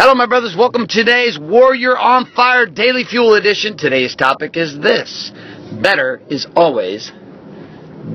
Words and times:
Hello, 0.00 0.14
my 0.14 0.26
brothers. 0.26 0.54
Welcome 0.56 0.86
to 0.86 0.98
today's 0.98 1.40
Warrior 1.40 1.98
on 1.98 2.24
Fire 2.26 2.66
Daily 2.66 3.02
Fuel 3.02 3.34
Edition. 3.34 3.76
Today's 3.76 4.14
topic 4.14 4.56
is 4.56 4.78
this 4.78 5.32
Better 5.82 6.22
is 6.30 6.46
always 6.54 7.10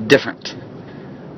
different. 0.06 0.54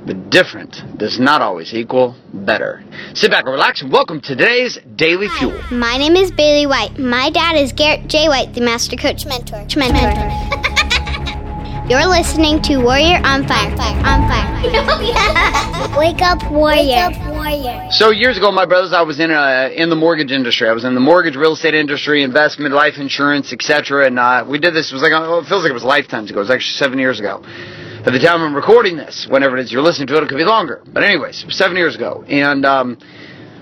But 0.06 0.30
different 0.30 0.80
does 0.96 1.18
not 1.18 1.42
always 1.42 1.74
equal 1.74 2.14
better. 2.32 2.84
Sit 3.14 3.32
back 3.32 3.42
and 3.44 3.54
relax 3.54 3.82
and 3.82 3.90
welcome 3.90 4.20
to 4.20 4.36
today's 4.36 4.78
Daily 4.94 5.26
Fuel. 5.40 5.60
My 5.72 5.98
name 5.98 6.14
is 6.14 6.30
Bailey 6.30 6.68
White. 6.68 6.96
My 6.96 7.28
dad 7.28 7.56
is 7.56 7.72
Garrett 7.72 8.06
J. 8.06 8.28
White, 8.28 8.54
the 8.54 8.60
Master 8.60 8.94
Coach 8.94 9.26
Mentor. 9.26 9.66
Mentor. 9.76 10.55
You're 11.88 12.08
listening 12.08 12.60
to 12.62 12.78
Warrior 12.78 13.22
on 13.22 13.46
Fire. 13.46 13.70
Fire, 13.76 13.94
On 14.02 14.26
Fire. 14.26 14.58
Wake 15.96 16.20
up, 16.20 16.50
Warrior. 16.50 16.82
Wake 16.82 16.98
up, 16.98 17.30
Warrior. 17.30 17.86
So 17.92 18.10
years 18.10 18.36
ago, 18.36 18.50
my 18.50 18.66
brothers, 18.66 18.92
I 18.92 19.02
was 19.02 19.20
in 19.20 19.30
uh, 19.30 19.70
in 19.72 19.88
the 19.88 19.94
mortgage 19.94 20.32
industry. 20.32 20.68
I 20.68 20.72
was 20.72 20.84
in 20.84 20.94
the 20.94 21.00
mortgage, 21.00 21.36
real 21.36 21.52
estate 21.52 21.74
industry, 21.74 22.24
investment, 22.24 22.74
life 22.74 22.94
insurance, 22.98 23.52
etc. 23.52 24.08
And 24.08 24.18
uh, 24.18 24.44
we 24.48 24.58
did 24.58 24.74
this. 24.74 24.90
It 24.90 24.94
was 24.94 25.02
like 25.02 25.12
oh, 25.14 25.38
it 25.38 25.46
feels 25.46 25.62
like 25.62 25.70
it 25.70 25.74
was 25.74 25.84
lifetimes 25.84 26.28
ago. 26.28 26.40
It 26.40 26.50
was 26.50 26.50
actually 26.50 26.74
seven 26.74 26.98
years 26.98 27.20
ago. 27.20 27.40
At 27.44 28.12
the 28.12 28.18
time 28.18 28.42
I'm 28.42 28.56
recording 28.56 28.96
this, 28.96 29.28
whenever 29.30 29.56
it 29.56 29.62
is 29.62 29.70
you're 29.70 29.80
listening 29.80 30.08
to 30.08 30.16
it, 30.16 30.24
it 30.24 30.28
could 30.28 30.38
be 30.38 30.44
longer. 30.44 30.82
But 30.92 31.04
anyways, 31.04 31.46
seven 31.50 31.76
years 31.76 31.94
ago, 31.94 32.24
and 32.26 32.66
um, 32.66 32.98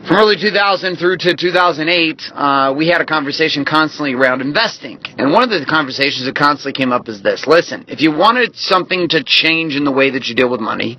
from 0.07 0.17
early 0.17 0.37
2000 0.37 0.97
through 0.97 1.17
to 1.17 1.35
2008, 1.35 2.23
uh, 2.35 2.75
we 2.77 2.89
had 2.89 3.01
a 3.01 3.07
conversation 3.07 3.65
constantly 3.65 4.13
around 4.13 4.43
investing. 4.43 5.01
And 5.19 5.33
one 5.33 5.43
of 5.43 5.49
the 5.49 5.65
conversations 5.65 6.27
that 6.27 6.37
constantly 6.37 6.73
came 6.73 6.93
up 6.93 7.09
is 7.09 7.23
this. 7.23 7.47
Listen, 7.47 7.87
if 7.89 8.03
you 8.03 8.13
wanted 8.13 8.55
something 8.55 9.09
to 9.09 9.25
change 9.25 9.75
in 9.75 9.85
the 9.85 9.93
way 9.93 10.11
that 10.11 10.27
you 10.27 10.35
deal 10.35 10.51
with 10.51 10.61
money, 10.61 10.99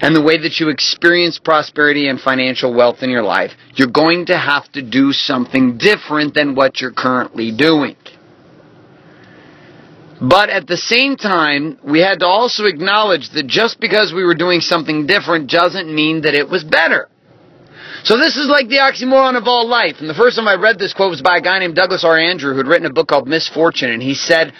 and 0.00 0.14
the 0.14 0.22
way 0.22 0.36
that 0.36 0.60
you 0.60 0.68
experience 0.68 1.38
prosperity 1.38 2.08
and 2.08 2.20
financial 2.20 2.74
wealth 2.74 3.02
in 3.02 3.08
your 3.08 3.22
life, 3.22 3.52
you're 3.74 3.88
going 3.88 4.26
to 4.26 4.36
have 4.36 4.70
to 4.72 4.82
do 4.82 5.12
something 5.12 5.78
different 5.78 6.34
than 6.34 6.54
what 6.54 6.80
you're 6.80 6.92
currently 6.92 7.50
doing. 7.56 7.96
But 10.20 10.50
at 10.50 10.66
the 10.66 10.76
same 10.76 11.16
time, 11.16 11.78
we 11.82 12.00
had 12.00 12.20
to 12.20 12.26
also 12.26 12.64
acknowledge 12.64 13.30
that 13.30 13.46
just 13.46 13.80
because 13.80 14.12
we 14.12 14.24
were 14.24 14.34
doing 14.34 14.60
something 14.60 15.06
different 15.06 15.48
doesn't 15.48 15.92
mean 15.92 16.22
that 16.22 16.34
it 16.34 16.48
was 16.48 16.64
better. 16.64 17.08
So 18.04 18.18
this 18.18 18.36
is 18.36 18.48
like 18.48 18.68
the 18.68 18.84
oxymoron 18.84 19.34
of 19.34 19.48
all 19.48 19.66
life. 19.66 19.96
And 20.00 20.10
the 20.10 20.14
first 20.14 20.36
time 20.36 20.46
I 20.46 20.56
read 20.56 20.78
this 20.78 20.92
quote 20.92 21.08
was 21.08 21.22
by 21.22 21.38
a 21.38 21.40
guy 21.40 21.58
named 21.58 21.74
Douglas 21.74 22.04
R. 22.04 22.18
Andrew 22.18 22.52
who 22.52 22.58
had 22.58 22.66
written 22.66 22.86
a 22.86 22.92
book 22.92 23.08
called 23.08 23.26
Missed 23.26 23.54
Fortune. 23.54 23.90
And 23.90 24.02
he 24.02 24.12
said, 24.12 24.52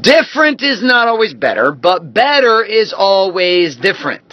different 0.00 0.62
is 0.62 0.82
not 0.82 1.06
always 1.06 1.34
better, 1.34 1.72
but 1.72 2.14
better 2.14 2.64
is 2.64 2.94
always 2.96 3.76
different. 3.76 4.24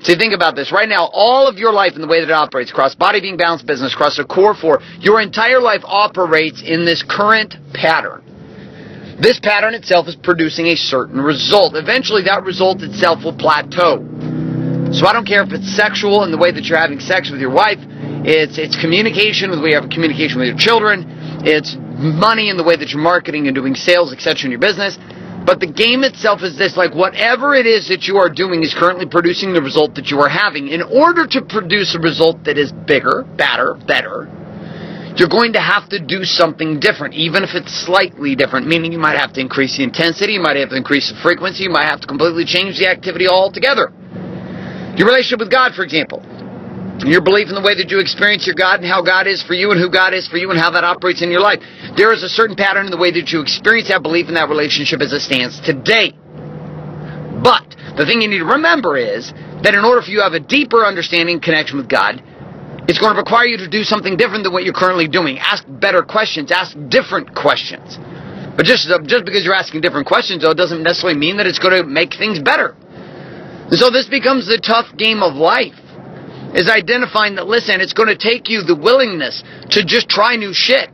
So 0.00 0.16
think 0.16 0.32
about 0.32 0.56
this. 0.56 0.72
Right 0.72 0.88
now, 0.88 1.10
all 1.12 1.46
of 1.46 1.58
your 1.58 1.72
life 1.72 1.92
and 1.94 2.02
the 2.02 2.08
way 2.08 2.20
that 2.20 2.30
it 2.30 2.32
operates 2.32 2.70
across 2.70 2.94
body 2.94 3.20
being 3.20 3.36
balanced 3.36 3.66
business, 3.66 3.92
across 3.92 4.16
the 4.16 4.24
core 4.24 4.54
four, 4.54 4.80
your 5.00 5.20
entire 5.20 5.60
life 5.60 5.82
operates 5.84 6.62
in 6.62 6.86
this 6.86 7.02
current 7.02 7.54
pattern. 7.74 8.22
This 9.20 9.40
pattern 9.40 9.74
itself 9.74 10.08
is 10.08 10.16
producing 10.16 10.68
a 10.68 10.76
certain 10.76 11.20
result. 11.20 11.74
Eventually, 11.74 12.22
that 12.24 12.44
result 12.44 12.82
itself 12.82 13.24
will 13.24 13.36
plateau. 13.36 13.98
So 14.92 15.06
I 15.06 15.12
don't 15.12 15.26
care 15.26 15.42
if 15.42 15.52
it's 15.52 15.74
sexual 15.74 16.24
in 16.24 16.30
the 16.30 16.38
way 16.38 16.52
that 16.52 16.64
you're 16.64 16.78
having 16.78 17.00
sex 17.00 17.30
with 17.30 17.40
your 17.40 17.50
wife. 17.50 17.78
It's 18.24 18.58
it's 18.58 18.78
communication 18.80 19.50
with 19.50 19.58
the 19.58 19.64
way 19.64 19.70
you 19.70 19.80
have 19.80 19.90
communication 19.90 20.38
with 20.38 20.48
your 20.48 20.56
children. 20.58 21.04
It's 21.44 21.76
money 21.78 22.50
in 22.50 22.56
the 22.56 22.64
way 22.64 22.76
that 22.76 22.90
you're 22.90 23.02
marketing 23.02 23.46
and 23.46 23.54
doing 23.54 23.74
sales, 23.74 24.12
etc. 24.12 24.46
in 24.46 24.50
your 24.52 24.60
business. 24.60 24.98
But 25.46 25.60
the 25.60 25.70
game 25.70 26.02
itself 26.02 26.42
is 26.42 26.58
this, 26.58 26.76
like 26.76 26.94
whatever 26.94 27.54
it 27.54 27.66
is 27.66 27.88
that 27.88 28.08
you 28.08 28.16
are 28.16 28.28
doing 28.28 28.62
is 28.62 28.74
currently 28.74 29.06
producing 29.06 29.52
the 29.54 29.62
result 29.62 29.94
that 29.94 30.10
you 30.10 30.18
are 30.18 30.28
having. 30.28 30.68
In 30.68 30.82
order 30.82 31.26
to 31.26 31.42
produce 31.42 31.94
a 31.94 32.00
result 32.00 32.42
that 32.44 32.58
is 32.58 32.72
bigger, 32.72 33.22
better, 33.36 33.74
better, 33.86 34.26
you're 35.16 35.30
going 35.30 35.54
to 35.54 35.60
have 35.60 35.88
to 35.90 36.00
do 36.00 36.24
something 36.24 36.80
different, 36.80 37.14
even 37.14 37.44
if 37.44 37.54
it's 37.54 37.72
slightly 37.72 38.34
different, 38.34 38.66
meaning 38.66 38.92
you 38.92 38.98
might 38.98 39.16
have 39.16 39.32
to 39.34 39.40
increase 39.40 39.76
the 39.76 39.84
intensity, 39.84 40.34
you 40.34 40.42
might 40.42 40.56
have 40.56 40.70
to 40.70 40.76
increase 40.76 41.10
the 41.10 41.18
frequency, 41.22 41.62
you 41.62 41.70
might 41.70 41.86
have 41.86 42.00
to 42.00 42.06
completely 42.06 42.44
change 42.44 42.78
the 42.78 42.88
activity 42.88 43.28
altogether. 43.28 43.92
Your 44.96 45.08
relationship 45.08 45.40
with 45.40 45.50
God, 45.50 45.74
for 45.74 45.84
example. 45.84 46.24
Your 47.04 47.20
belief 47.20 47.48
in 47.48 47.54
the 47.54 47.60
way 47.60 47.76
that 47.76 47.92
you 47.92 48.00
experience 48.00 48.46
your 48.48 48.56
God 48.56 48.80
and 48.80 48.88
how 48.88 49.04
God 49.04 49.26
is 49.28 49.42
for 49.42 49.52
you 49.52 49.70
and 49.70 49.78
who 49.78 49.90
God 49.92 50.14
is 50.14 50.26
for 50.26 50.38
you 50.40 50.50
and 50.50 50.58
how 50.58 50.70
that 50.72 50.84
operates 50.84 51.20
in 51.20 51.30
your 51.30 51.44
life. 51.44 51.60
There 51.96 52.12
is 52.12 52.22
a 52.22 52.28
certain 52.28 52.56
pattern 52.56 52.86
in 52.86 52.90
the 52.90 52.96
way 52.96 53.12
that 53.12 53.28
you 53.28 53.44
experience 53.44 53.88
that 53.92 54.02
belief 54.02 54.28
in 54.28 54.34
that 54.34 54.48
relationship 54.48 55.04
as 55.04 55.12
it 55.12 55.20
stands 55.20 55.60
today. 55.60 56.16
But 57.36 57.68
the 58.00 58.08
thing 58.08 58.24
you 58.24 58.28
need 58.28 58.40
to 58.40 58.56
remember 58.56 58.96
is 58.96 59.28
that 59.60 59.76
in 59.76 59.84
order 59.84 60.00
for 60.00 60.08
you 60.08 60.24
to 60.24 60.24
have 60.24 60.32
a 60.32 60.40
deeper 60.40 60.84
understanding 60.84 61.40
connection 61.40 61.76
with 61.76 61.88
God, 61.88 62.24
it's 62.88 62.98
going 62.98 63.12
to 63.12 63.18
require 63.20 63.44
you 63.44 63.58
to 63.58 63.68
do 63.68 63.84
something 63.84 64.16
different 64.16 64.44
than 64.44 64.52
what 64.54 64.64
you're 64.64 64.72
currently 64.72 65.08
doing. 65.08 65.38
Ask 65.38 65.64
better 65.68 66.02
questions. 66.02 66.50
Ask 66.50 66.72
different 66.88 67.34
questions. 67.34 67.98
But 68.56 68.64
just, 68.64 68.88
just 69.04 69.26
because 69.26 69.44
you're 69.44 69.54
asking 69.54 69.82
different 69.82 70.06
questions, 70.06 70.42
though, 70.42 70.54
doesn't 70.54 70.82
necessarily 70.82 71.18
mean 71.18 71.36
that 71.36 71.46
it's 71.46 71.58
going 71.58 71.76
to 71.76 71.84
make 71.84 72.16
things 72.16 72.40
better. 72.40 72.74
And 73.70 73.78
so 73.78 73.90
this 73.90 74.06
becomes 74.06 74.46
the 74.46 74.58
tough 74.58 74.86
game 74.96 75.22
of 75.22 75.34
life. 75.34 75.74
Is 76.54 76.70
identifying 76.70 77.34
that, 77.36 77.46
listen, 77.46 77.82
it's 77.82 77.92
going 77.92 78.08
to 78.08 78.16
take 78.16 78.48
you 78.48 78.62
the 78.62 78.76
willingness 78.76 79.42
to 79.76 79.84
just 79.84 80.08
try 80.08 80.36
new 80.36 80.54
shit. 80.54 80.88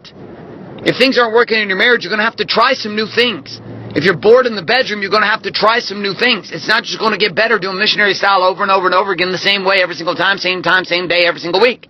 If 0.83 0.99
things 0.99 1.19
aren't 1.19 1.34
working 1.34 1.62
in 1.62 1.69
your 1.69 1.78
marriage, 1.78 2.03
you're 2.03 2.10
going 2.10 2.25
to 2.25 2.27
have 2.27 2.43
to 2.43 2.49
try 2.49 2.75
some 2.75 2.97
new 2.97 3.06
things. 3.06 3.60
If 3.94 4.03
you're 4.03 4.16
bored 4.16 4.47
in 4.47 4.56
the 4.56 4.65
bedroom, 4.65 5.03
you're 5.03 5.12
going 5.12 5.22
to 5.22 5.31
have 5.31 5.47
to 5.47 5.53
try 5.53 5.78
some 5.78 6.03
new 6.03 6.15
things. 6.16 6.50
It's 6.50 6.66
not 6.66 6.83
just 6.83 6.99
going 6.99 7.12
to 7.12 7.21
get 7.21 7.37
better 7.37 7.60
doing 7.60 7.78
missionary 7.78 8.15
style 8.15 8.43
over 8.43 8.62
and 8.65 8.72
over 8.72 8.87
and 8.87 8.94
over 8.94 9.12
again 9.12 9.31
the 9.31 9.39
same 9.39 9.65
way 9.65 9.78
every 9.78 9.94
single 9.94 10.16
time, 10.16 10.39
same 10.39 10.62
time, 10.65 10.83
same 10.84 11.06
day, 11.06 11.22
every 11.28 11.39
single 11.39 11.60
week. 11.60 11.87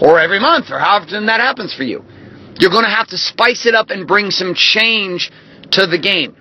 Or 0.00 0.20
every 0.20 0.38
month, 0.38 0.70
or 0.70 0.78
however 0.78 1.04
often 1.10 1.26
that 1.26 1.40
happens 1.40 1.74
for 1.74 1.82
you. 1.82 2.06
You're 2.56 2.70
going 2.70 2.86
to 2.86 2.94
have 2.94 3.08
to 3.08 3.18
spice 3.18 3.66
it 3.66 3.74
up 3.74 3.90
and 3.90 4.06
bring 4.06 4.30
some 4.30 4.54
change 4.54 5.30
to 5.72 5.86
the 5.86 5.98
game. 5.98 6.36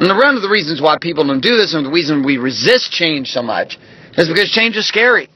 And 0.00 0.08
the, 0.08 0.14
one 0.14 0.34
of 0.34 0.40
the 0.40 0.48
reasons 0.48 0.80
why 0.80 0.96
people 0.98 1.26
don't 1.26 1.42
do 1.42 1.56
this 1.58 1.74
and 1.74 1.84
the 1.84 1.90
reason 1.90 2.24
we 2.24 2.38
resist 2.38 2.90
change 2.90 3.28
so 3.28 3.42
much 3.42 3.78
is 4.16 4.28
because 4.28 4.50
change 4.50 4.76
is 4.76 4.88
scary. 4.88 5.28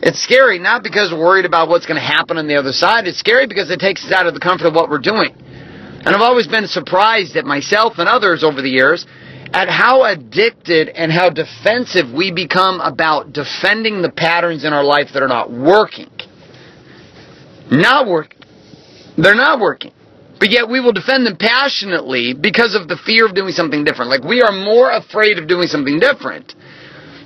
It's 0.00 0.22
scary 0.22 0.58
not 0.58 0.82
because 0.82 1.12
we're 1.12 1.20
worried 1.20 1.44
about 1.44 1.68
what's 1.68 1.84
going 1.84 2.00
to 2.00 2.06
happen 2.06 2.38
on 2.38 2.48
the 2.48 2.56
other 2.56 2.72
side. 2.72 3.06
It's 3.06 3.18
scary 3.18 3.46
because 3.46 3.70
it 3.70 3.80
takes 3.80 4.02
us 4.06 4.10
out 4.10 4.26
of 4.26 4.32
the 4.32 4.40
comfort 4.40 4.68
of 4.68 4.74
what 4.74 4.88
we're 4.88 5.04
doing. 5.04 5.36
And 5.36 6.08
I've 6.08 6.22
always 6.22 6.46
been 6.46 6.66
surprised 6.66 7.36
at 7.36 7.44
myself 7.44 7.98
and 7.98 8.08
others 8.08 8.42
over 8.42 8.62
the 8.62 8.70
years 8.70 9.06
at 9.52 9.68
how 9.68 10.04
addicted 10.04 10.88
and 10.88 11.12
how 11.12 11.28
defensive 11.28 12.10
we 12.10 12.32
become 12.32 12.80
about 12.80 13.34
defending 13.34 14.00
the 14.00 14.10
patterns 14.10 14.64
in 14.64 14.72
our 14.72 14.82
life 14.82 15.08
that 15.12 15.22
are 15.22 15.28
not 15.28 15.52
working. 15.52 16.10
Not 17.70 18.06
working. 18.08 18.40
They're 19.18 19.34
not 19.34 19.60
working. 19.60 19.92
But 20.44 20.50
yet 20.50 20.68
we 20.68 20.78
will 20.78 20.92
defend 20.92 21.24
them 21.24 21.38
passionately 21.38 22.34
because 22.34 22.74
of 22.74 22.86
the 22.86 22.98
fear 22.98 23.24
of 23.24 23.34
doing 23.34 23.52
something 23.52 23.82
different. 23.82 24.10
Like 24.10 24.24
we 24.24 24.42
are 24.42 24.52
more 24.52 24.90
afraid 24.90 25.38
of 25.38 25.48
doing 25.48 25.68
something 25.68 25.98
different 25.98 26.54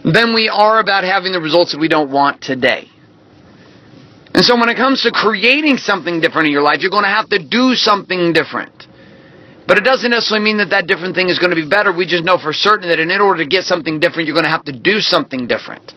than 0.05 0.35
we 0.35 0.49
are 0.49 0.79
about 0.79 1.03
having 1.03 1.33
the 1.33 1.41
results 1.41 1.73
that 1.73 1.81
we 1.81 1.89
don't 1.89 2.13
want 2.13 2.41
today. 2.41 2.87
And 4.35 4.45
so 4.45 4.55
when 4.55 4.69
it 4.69 4.77
comes 4.77 5.03
to 5.03 5.11
creating 5.11 5.79
something 5.79 6.21
different 6.21 6.47
in 6.47 6.53
your 6.53 6.63
life, 6.63 6.79
you're 6.79 6.93
going 6.93 7.03
to 7.03 7.11
have 7.11 7.29
to 7.31 7.43
do 7.43 7.75
something 7.75 8.33
different. 8.33 8.87
But 9.67 9.79
it 9.79 9.83
doesn't 9.83 10.13
necessarily 10.13 10.45
mean 10.45 10.59
that 10.59 10.71
that 10.71 10.87
different 10.87 11.17
thing 11.17 11.29
is 11.29 11.41
going 11.41 11.51
to 11.51 11.61
be 11.61 11.69
better. 11.69 11.91
We 11.91 12.07
just 12.07 12.23
know 12.23 12.39
for 12.39 12.53
certain 12.53 12.89
that 12.89 13.01
in 13.01 13.11
order 13.11 13.43
to 13.43 13.51
get 13.51 13.65
something 13.65 13.99
different, 13.99 14.29
you're 14.29 14.39
going 14.39 14.47
to 14.47 14.55
have 14.55 14.67
to 14.67 14.79
do 14.79 15.01
something 15.01 15.49
different. 15.49 15.93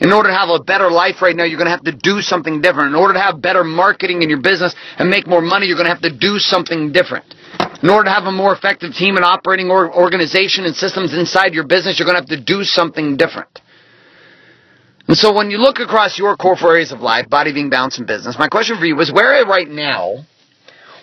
In 0.00 0.12
order 0.12 0.28
to 0.28 0.34
have 0.34 0.48
a 0.48 0.62
better 0.62 0.90
life 0.90 1.20
right 1.22 1.34
now, 1.34 1.44
you're 1.44 1.58
going 1.58 1.66
to 1.66 1.72
have 1.72 1.84
to 1.84 1.92
do 1.92 2.20
something 2.20 2.60
different. 2.60 2.90
In 2.90 2.94
order 2.94 3.14
to 3.14 3.20
have 3.20 3.42
better 3.42 3.64
marketing 3.64 4.22
in 4.22 4.28
your 4.28 4.40
business 4.40 4.74
and 4.96 5.10
make 5.10 5.26
more 5.26 5.42
money, 5.42 5.66
you're 5.66 5.76
going 5.76 5.88
to 5.88 5.92
have 5.92 6.02
to 6.02 6.16
do 6.16 6.38
something 6.38 6.92
different. 6.92 7.24
In 7.82 7.90
order 7.90 8.04
to 8.04 8.10
have 8.10 8.24
a 8.24 8.32
more 8.32 8.54
effective 8.54 8.94
team 8.94 9.16
and 9.16 9.24
operating 9.24 9.70
organization 9.70 10.64
and 10.64 10.74
systems 10.74 11.14
inside 11.14 11.52
your 11.52 11.66
business, 11.66 11.98
you're 11.98 12.06
going 12.06 12.16
to 12.16 12.22
have 12.22 12.38
to 12.38 12.44
do 12.44 12.62
something 12.62 13.16
different. 13.16 13.60
And 15.08 15.16
so 15.16 15.32
when 15.32 15.50
you 15.50 15.58
look 15.58 15.78
across 15.78 16.18
your 16.18 16.36
core 16.36 16.56
four 16.56 16.72
areas 16.72 16.92
of 16.92 17.00
life, 17.00 17.28
body 17.30 17.52
being 17.52 17.70
balanced 17.70 17.98
and 17.98 18.06
business, 18.06 18.38
my 18.38 18.48
question 18.48 18.78
for 18.78 18.84
you 18.84 19.00
is 19.00 19.10
where 19.10 19.44
right 19.46 19.68
now, 19.68 20.26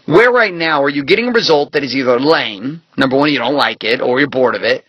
where 0.05 0.31
right 0.31 0.53
now 0.53 0.83
are 0.83 0.89
you 0.89 1.03
getting 1.03 1.29
a 1.29 1.31
result 1.31 1.71
that 1.71 1.83
is 1.83 1.95
either 1.95 2.19
lame, 2.19 2.83
number 2.97 3.17
one, 3.17 3.31
you 3.31 3.39
don't 3.39 3.55
like 3.55 3.83
it, 3.83 4.01
or 4.01 4.19
you're 4.19 4.29
bored 4.29 4.53
of 4.53 4.61
it, 4.61 4.85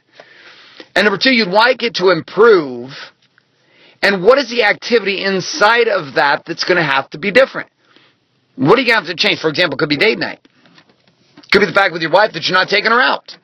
and 0.94 1.04
number 1.04 1.18
two, 1.18 1.32
you'd 1.32 1.48
like 1.48 1.82
it 1.82 1.94
to 1.94 2.10
improve, 2.10 2.90
and 4.02 4.22
what 4.22 4.38
is 4.38 4.50
the 4.50 4.62
activity 4.64 5.24
inside 5.24 5.88
of 5.88 6.14
that 6.14 6.44
that's 6.46 6.64
going 6.64 6.76
to 6.76 6.84
have 6.84 7.10
to 7.10 7.18
be 7.18 7.30
different? 7.30 7.70
What 8.56 8.78
are 8.78 8.82
you 8.82 8.88
going 8.88 9.02
to 9.02 9.06
have 9.08 9.16
to 9.16 9.16
change? 9.16 9.40
For 9.40 9.48
example, 9.48 9.76
it 9.76 9.80
could 9.80 9.88
be 9.88 9.96
date 9.96 10.18
night. 10.18 10.40
Could 11.50 11.60
be 11.60 11.66
the 11.66 11.72
fact 11.72 11.92
with 11.92 12.02
your 12.02 12.10
wife 12.10 12.32
that 12.32 12.44
you're 12.44 12.56
not 12.56 12.68
taking 12.68 12.90
her 12.90 13.00
out. 13.00 13.36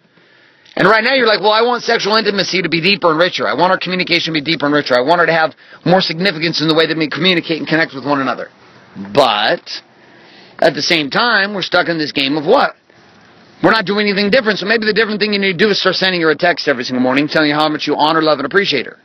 And 0.75 0.89
right 0.89 1.05
now 1.05 1.15
you're 1.15 1.27
like, 1.27 1.41
well, 1.41 1.53
I 1.53 1.61
want 1.63 1.83
sexual 1.83 2.17
intimacy 2.17 2.63
to 2.63 2.69
be 2.69 2.81
deeper 2.81 3.11
and 3.11 3.19
richer. 3.19 3.47
I 3.47 3.53
want 3.55 3.73
our 3.73 3.79
communication 3.79 4.33
to 4.33 4.41
be 4.41 4.45
deeper 4.45 4.65
and 4.67 4.75
richer. 4.75 4.95
I 4.97 5.03
want 5.03 5.21
her 5.21 5.27
to 5.27 5.33
have 5.33 5.55
more 5.85 6.01
significance 6.01 6.63
in 6.63 6.69
the 6.69 6.75
way 6.75 6.87
that 6.87 6.97
we 6.97 7.11
communicate 7.11 7.59
and 7.59 7.69
connect 7.69 7.95
with 7.95 8.07
one 8.07 8.21
another. 8.21 8.49
But 9.13 9.69
at 10.59 10.75
the 10.75 10.83
same 10.83 11.11
time, 11.11 11.55
we're 11.55 11.63
stuck 11.63 11.89
in 11.89 11.99
this 11.99 12.13
game 12.13 12.37
of 12.37 12.47
what? 12.47 12.75
We're 13.63 13.71
not 13.71 13.85
doing 13.85 14.09
anything 14.09 14.31
different. 14.31 14.59
So 14.59 14.67
maybe 14.67 14.87
the 14.87 14.95
different 14.95 15.21
thing 15.21 15.33
you 15.33 15.39
need 15.39 15.59
to 15.59 15.65
do 15.65 15.71
is 15.71 15.79
start 15.79 15.97
sending 15.97 16.21
her 16.23 16.31
a 16.31 16.37
text 16.37 16.67
every 16.67 16.85
single 16.85 17.03
morning 17.03 17.29
telling 17.29 17.51
you 17.51 17.55
how 17.55 17.69
much 17.69 17.87
you 17.87 17.95
honor, 17.95 18.23
love, 18.23 18.39
and 18.39 18.47
appreciate 18.47 18.87
her. 18.87 18.99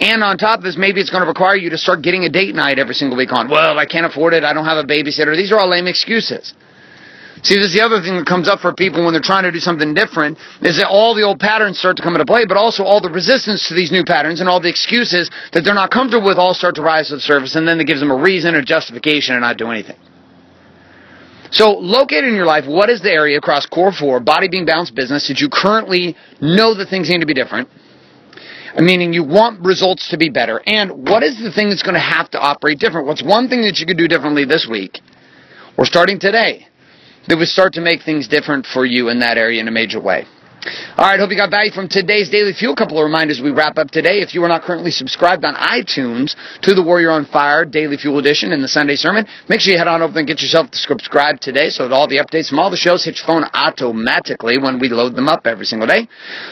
And 0.00 0.22
on 0.22 0.38
top 0.38 0.58
of 0.58 0.64
this, 0.64 0.76
maybe 0.76 1.00
it's 1.00 1.10
going 1.10 1.22
to 1.22 1.28
require 1.28 1.56
you 1.56 1.70
to 1.70 1.78
start 1.78 2.02
getting 2.02 2.24
a 2.24 2.28
date 2.28 2.54
night 2.54 2.78
every 2.78 2.94
single 2.94 3.16
week 3.16 3.32
on, 3.32 3.48
well, 3.50 3.78
I 3.78 3.86
can't 3.86 4.06
afford 4.06 4.32
it, 4.32 4.44
I 4.44 4.52
don't 4.52 4.64
have 4.64 4.78
a 4.78 4.86
babysitter. 4.86 5.36
These 5.36 5.50
are 5.50 5.58
all 5.58 5.68
lame 5.68 5.88
excuses. 5.88 6.54
See, 7.42 7.54
this 7.54 7.66
is 7.66 7.74
the 7.74 7.82
other 7.82 8.02
thing 8.02 8.16
that 8.16 8.26
comes 8.26 8.48
up 8.48 8.60
for 8.60 8.72
people 8.72 9.04
when 9.04 9.12
they're 9.12 9.22
trying 9.22 9.44
to 9.44 9.52
do 9.52 9.60
something 9.60 9.94
different, 9.94 10.38
is 10.62 10.76
that 10.78 10.88
all 10.88 11.14
the 11.14 11.22
old 11.22 11.38
patterns 11.38 11.78
start 11.78 11.96
to 11.96 12.02
come 12.02 12.14
into 12.14 12.26
play, 12.26 12.46
but 12.46 12.56
also 12.56 12.82
all 12.82 13.00
the 13.00 13.10
resistance 13.10 13.68
to 13.68 13.74
these 13.74 13.92
new 13.92 14.04
patterns 14.04 14.40
and 14.40 14.48
all 14.48 14.60
the 14.60 14.68
excuses 14.68 15.30
that 15.52 15.62
they're 15.62 15.74
not 15.74 15.90
comfortable 15.90 16.26
with 16.26 16.38
all 16.38 16.54
start 16.54 16.74
to 16.76 16.82
rise 16.82 17.08
to 17.08 17.14
the 17.16 17.20
surface, 17.20 17.54
and 17.54 17.66
then 17.66 17.78
it 17.78 17.86
gives 17.86 18.00
them 18.00 18.10
a 18.10 18.16
reason 18.16 18.54
or 18.54 18.62
justification 18.62 19.34
to 19.34 19.40
not 19.40 19.56
do 19.56 19.70
anything. 19.70 19.96
So, 21.50 21.78
locate 21.78 22.24
in 22.24 22.34
your 22.34 22.44
life 22.44 22.66
what 22.66 22.90
is 22.90 23.00
the 23.00 23.10
area 23.10 23.38
across 23.38 23.66
core 23.66 23.92
four, 23.92 24.20
body 24.20 24.48
being 24.48 24.66
balanced 24.66 24.94
business, 24.94 25.28
that 25.28 25.40
you 25.40 25.48
currently 25.48 26.16
know 26.40 26.74
that 26.74 26.88
things 26.88 27.08
need 27.08 27.20
to 27.20 27.26
be 27.26 27.34
different, 27.34 27.68
meaning 28.82 29.12
you 29.12 29.24
want 29.24 29.64
results 29.64 30.08
to 30.10 30.18
be 30.18 30.28
better, 30.28 30.62
and 30.66 31.08
what 31.08 31.22
is 31.22 31.38
the 31.42 31.52
thing 31.52 31.68
that's 31.68 31.82
going 31.82 31.94
to 31.94 32.00
have 32.00 32.30
to 32.30 32.38
operate 32.38 32.78
different? 32.78 33.06
What's 33.06 33.22
one 33.22 33.48
thing 33.48 33.62
that 33.62 33.78
you 33.78 33.86
could 33.86 33.98
do 33.98 34.08
differently 34.08 34.44
this 34.44 34.68
week, 34.70 35.00
or 35.76 35.84
starting 35.84 36.18
today, 36.18 36.66
that 37.28 37.36
would 37.36 37.48
start 37.48 37.74
to 37.74 37.80
make 37.80 38.02
things 38.02 38.26
different 38.26 38.66
for 38.66 38.86
you 38.86 39.08
in 39.10 39.20
that 39.20 39.36
area 39.36 39.60
in 39.60 39.68
a 39.68 39.70
major 39.70 40.00
way. 40.00 40.24
All 40.68 41.06
right, 41.06 41.18
hope 41.18 41.30
you 41.30 41.36
got 41.36 41.50
value 41.50 41.70
from 41.70 41.88
today's 41.88 42.28
Daily 42.28 42.52
Fuel. 42.52 42.74
A 42.74 42.76
couple 42.76 42.98
of 42.98 43.04
reminders 43.04 43.40
we 43.40 43.50
wrap 43.50 43.78
up 43.78 43.90
today. 43.90 44.20
If 44.20 44.34
you 44.34 44.42
are 44.44 44.48
not 44.48 44.62
currently 44.62 44.90
subscribed 44.90 45.44
on 45.44 45.54
iTunes 45.54 46.36
to 46.62 46.74
the 46.74 46.82
Warrior 46.82 47.10
on 47.10 47.24
Fire 47.24 47.64
Daily 47.64 47.96
Fuel 47.96 48.18
Edition 48.18 48.52
and 48.52 48.62
the 48.62 48.68
Sunday 48.68 48.96
Sermon, 48.96 49.26
make 49.48 49.60
sure 49.60 49.72
you 49.72 49.78
head 49.78 49.88
on 49.88 50.02
over 50.02 50.18
and 50.18 50.28
get 50.28 50.42
yourself 50.42 50.68
subscribed 50.74 51.40
today 51.40 51.70
so 51.70 51.88
that 51.88 51.94
all 51.94 52.06
the 52.06 52.18
updates 52.18 52.50
from 52.50 52.58
all 52.58 52.70
the 52.70 52.76
shows 52.76 53.04
hit 53.04 53.16
your 53.16 53.26
phone 53.26 53.44
automatically 53.54 54.58
when 54.58 54.78
we 54.78 54.88
load 54.88 55.16
them 55.16 55.28
up 55.28 55.46
every 55.46 55.64
single 55.64 55.86
day. 55.86 56.06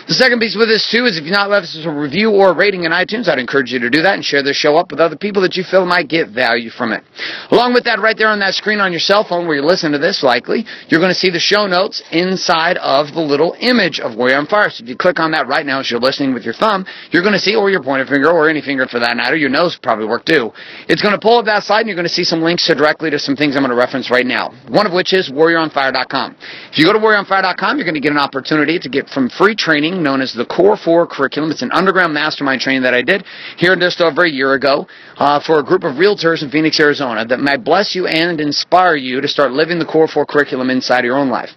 The 0.09 0.15
second 0.15 0.41
piece 0.41 0.57
with 0.57 0.69
this, 0.69 0.89
too, 0.91 1.05
is 1.05 1.19
if 1.19 1.25
you've 1.25 1.37
not 1.37 1.51
left 1.51 1.65
us 1.65 1.85
a 1.85 1.91
review 1.91 2.31
or 2.31 2.51
a 2.51 2.57
rating 2.57 2.85
in 2.85 2.93
iTunes, 2.93 3.29
I'd 3.29 3.39
encourage 3.39 3.73
you 3.73 3.81
to 3.81 3.91
do 3.91 4.03
that 4.03 4.15
and 4.15 4.25
share 4.25 4.43
this 4.43 4.57
show 4.57 4.77
up 4.77 4.91
with 4.91 5.01
other 5.01 5.17
people 5.17 5.43
that 5.43 5.57
you 5.57 5.65
feel 5.65 5.85
might 5.85 6.09
get 6.09 6.31
value 6.31 6.71
from 6.71 6.93
it. 6.93 7.05
Along 7.51 7.75
with 7.75 7.85
that, 7.85 8.01
right 8.01 8.17
there 8.17 8.29
on 8.29 8.41
that 8.41 8.55
screen 8.55 8.81
on 8.81 8.93
your 8.93 9.01
cell 9.01 9.25
phone 9.29 9.47
where 9.47 9.57
you're 9.57 9.67
listening 9.67 9.93
to 9.93 9.99
this, 9.99 10.23
likely, 10.23 10.65
you're 10.89 11.01
going 11.01 11.13
to 11.13 11.19
see 11.19 11.31
the 11.31 11.39
show 11.39 11.67
notes 11.67 12.03
inside 12.13 12.79
of 12.79 13.13
the 13.13 13.21
little 13.21 13.55
image 13.61 14.01
of 14.07 14.17
Warrior 14.17 14.39
on 14.39 14.47
Fire. 14.47 14.71
So 14.71 14.83
if 14.83 14.89
you 14.89 14.97
click 14.97 15.19
on 15.21 15.33
that 15.33 15.47
right 15.47 15.67
now 15.67 15.81
as 15.81 15.91
you're 15.91 16.01
listening 16.01 16.33
with 16.33 16.45
your 16.45 16.55
thumb, 16.55 16.87
you're 17.11 17.23
going 17.23 17.35
to 17.35 17.39
see, 17.39 17.55
or 17.55 17.71
your 17.71 17.83
pointer 17.83 18.07
finger, 18.07 18.31
or 18.31 18.49
any 18.49 18.63
finger 18.63 18.87
for 18.87 19.01
that 19.01 19.17
matter, 19.17 19.37
your 19.37 19.51
nose 19.51 19.79
probably 19.83 20.07
work 20.07 20.25
too. 20.25 20.53
It's 20.89 21.03
going 21.03 21.15
to 21.15 21.21
pull 21.21 21.39
up 21.39 21.47
that 21.47 21.65
slide 21.65 21.81
and 21.81 21.89
you're 21.89 21.97
going 21.97 22.09
to 22.09 22.13
see 22.13 22.25
some 22.25 22.41
links 22.41 22.67
to 22.67 22.75
directly 22.75 23.11
to 23.11 23.19
some 23.19 23.37
things 23.37 23.57
I'm 23.57 23.63
going 23.63 23.71
to 23.71 23.77
reference 23.77 24.11
right 24.11 24.27
now. 24.27 24.53
One 24.69 24.87
of 24.87 24.93
which 24.93 25.13
is 25.13 25.31
warrioronfire.com. 25.31 26.37
If 26.73 26.79
you 26.79 26.85
go 26.87 26.93
to 26.93 26.99
warrioronfire.com, 26.99 27.77
you're 27.77 27.85
going 27.85 27.95
to 27.95 28.01
get 28.01 28.13
an 28.13 28.19
opportunity 28.19 28.79
to 28.79 28.89
get 28.89 29.09
from 29.09 29.29
free 29.29 29.55
training 29.55 30.03
known 30.03 30.21
as 30.21 30.33
the 30.33 30.47
Core 30.47 30.77
4 30.77 31.07
curriculum. 31.07 31.51
It's 31.51 31.63
an 31.63 31.73
underground 31.73 32.15
mastermind 32.15 32.61
training 32.61 32.83
that 32.83 32.95
I 32.95 33.03
did 33.03 33.25
here 33.59 33.75
just 33.77 34.01
over 34.01 34.25
a 34.25 34.31
year 34.31 34.55
ago 34.55 34.87
uh, 35.17 35.41
for 35.45 35.59
a 35.59 35.65
group 35.65 35.85
of 35.85 35.97
realtors 35.97 36.43
in 36.43 36.51
Phoenix, 36.51 36.79
Arizona 36.81 37.25
that 37.25 37.41
might 37.41 37.65
bless 37.65 37.95
you 37.95 38.07
and 38.07 38.41
inspire 38.41 38.97
you 38.97 39.21
to 39.21 39.29
start 39.29 39.53
living 39.53 39.79
the 39.79 39.85
Core 39.85 40.09
4 40.09 40.27
curriculum 40.27 40.71
inside 40.71 41.05
your 41.05 41.17
own 41.17 41.29
life. 41.29 41.51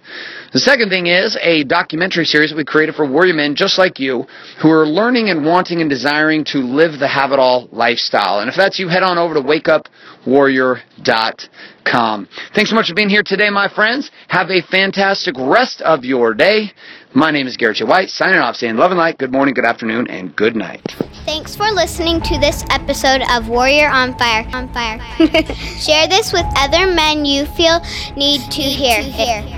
The 0.52 0.58
second 0.58 0.90
thing 0.90 1.06
is 1.06 1.38
a 1.40 1.64
documentary 1.64 2.24
series 2.30 2.50
that 2.50 2.56
we 2.56 2.64
created 2.64 2.94
for 2.94 3.04
warrior 3.04 3.34
men 3.34 3.56
just 3.56 3.78
like 3.78 3.98
you 3.98 4.24
who 4.62 4.70
are 4.70 4.86
learning 4.86 5.30
and 5.30 5.44
wanting 5.44 5.80
and 5.80 5.90
desiring 5.90 6.44
to 6.44 6.58
live 6.58 6.98
the 6.98 7.08
have 7.08 7.32
it 7.32 7.38
all 7.38 7.68
lifestyle. 7.72 8.40
And 8.40 8.48
if 8.48 8.56
that's 8.56 8.78
you, 8.78 8.88
head 8.88 9.02
on 9.02 9.18
over 9.18 9.34
to 9.34 9.40
wakeupwarrior.com. 9.40 12.28
Thanks 12.54 12.70
so 12.70 12.76
much 12.76 12.88
for 12.88 12.94
being 12.94 13.08
here 13.08 13.24
today, 13.24 13.50
my 13.50 13.68
friends. 13.68 14.10
Have 14.28 14.50
a 14.50 14.62
fantastic 14.62 15.34
rest 15.38 15.82
of 15.82 16.04
your 16.04 16.34
day. 16.34 16.72
My 17.12 17.32
name 17.32 17.48
is 17.48 17.56
Garrett 17.56 17.78
J. 17.78 17.84
White, 17.86 18.08
signing 18.08 18.38
off, 18.38 18.54
saying 18.54 18.76
love 18.76 18.92
and 18.92 18.98
light, 18.98 19.18
good 19.18 19.32
morning, 19.32 19.52
good 19.52 19.64
afternoon, 19.64 20.06
and 20.06 20.34
good 20.36 20.54
night. 20.54 20.80
Thanks 21.24 21.56
for 21.56 21.68
listening 21.72 22.20
to 22.20 22.38
this 22.38 22.64
episode 22.70 23.22
of 23.32 23.48
Warrior 23.48 23.88
on 23.88 24.16
Fire. 24.16 24.48
On 24.52 24.72
Fire. 24.72 25.00
Share 25.76 26.06
this 26.06 26.32
with 26.32 26.46
other 26.56 26.86
men 26.86 27.24
you 27.24 27.46
feel 27.46 27.80
need 28.16 28.40
to 28.52 28.62
hear. 28.62 29.02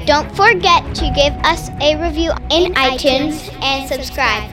Don't 0.06 0.34
forget 0.34 0.82
to 0.94 1.12
give 1.14 1.34
us 1.44 1.68
a 1.82 1.94
review 2.02 2.30
in, 2.50 2.72
iTunes, 2.72 3.52
and 3.62 3.86
subscribe. 3.86 4.50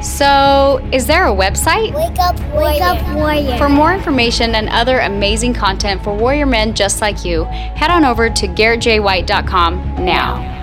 So, 0.00 0.78
is 0.92 1.08
there 1.08 1.26
a 1.26 1.34
website? 1.34 1.92
Wake 1.92 2.20
up, 2.20 2.38
Wake 2.54 2.82
up, 2.82 3.16
Warrior. 3.16 3.58
For 3.58 3.68
more 3.68 3.92
information 3.92 4.54
and 4.54 4.68
other 4.68 5.00
amazing 5.00 5.54
content 5.54 6.04
for 6.04 6.16
warrior 6.16 6.46
men 6.46 6.72
just 6.72 7.00
like 7.00 7.24
you, 7.24 7.44
head 7.44 7.90
on 7.90 8.04
over 8.04 8.30
to 8.30 8.46
garrettjwhite.com 8.46 10.04
now. 10.04 10.59